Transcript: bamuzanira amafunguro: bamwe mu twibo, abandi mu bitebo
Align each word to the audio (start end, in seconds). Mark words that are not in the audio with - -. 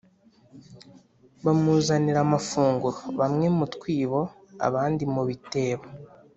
bamuzanira 1.43 2.19
amafunguro: 2.25 2.99
bamwe 3.19 3.47
mu 3.57 3.65
twibo, 3.73 4.19
abandi 4.67 5.03
mu 5.13 5.21
bitebo 5.29 5.85